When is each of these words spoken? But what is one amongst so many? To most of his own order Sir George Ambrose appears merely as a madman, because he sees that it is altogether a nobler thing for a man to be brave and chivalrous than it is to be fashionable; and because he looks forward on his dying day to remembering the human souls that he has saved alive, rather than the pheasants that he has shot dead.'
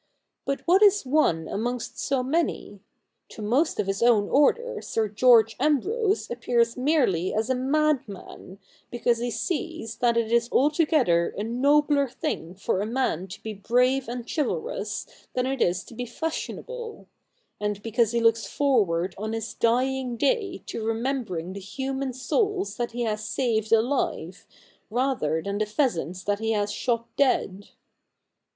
But 0.45 0.61
what 0.61 0.81
is 0.81 1.05
one 1.05 1.47
amongst 1.47 1.99
so 1.99 2.23
many? 2.23 2.79
To 3.29 3.43
most 3.43 3.79
of 3.79 3.85
his 3.85 4.01
own 4.01 4.27
order 4.29 4.81
Sir 4.81 5.07
George 5.07 5.55
Ambrose 5.59 6.27
appears 6.31 6.75
merely 6.75 7.35
as 7.35 7.51
a 7.51 7.53
madman, 7.55 8.57
because 8.89 9.19
he 9.19 9.29
sees 9.29 9.97
that 9.97 10.17
it 10.17 10.31
is 10.31 10.49
altogether 10.51 11.35
a 11.37 11.43
nobler 11.43 12.07
thing 12.09 12.55
for 12.55 12.81
a 12.81 12.85
man 12.87 13.27
to 13.27 13.43
be 13.43 13.53
brave 13.53 14.09
and 14.09 14.27
chivalrous 14.27 15.05
than 15.35 15.45
it 15.45 15.61
is 15.61 15.83
to 15.83 15.93
be 15.93 16.07
fashionable; 16.07 17.07
and 17.59 17.83
because 17.83 18.11
he 18.11 18.21
looks 18.21 18.47
forward 18.47 19.13
on 19.19 19.33
his 19.33 19.53
dying 19.53 20.17
day 20.17 20.63
to 20.65 20.83
remembering 20.83 21.53
the 21.53 21.59
human 21.59 22.11
souls 22.11 22.75
that 22.77 22.93
he 22.93 23.03
has 23.03 23.23
saved 23.23 23.71
alive, 23.71 24.47
rather 24.89 25.43
than 25.43 25.59
the 25.59 25.67
pheasants 25.67 26.23
that 26.23 26.39
he 26.39 26.53
has 26.53 26.71
shot 26.71 27.07
dead.' 27.17 27.69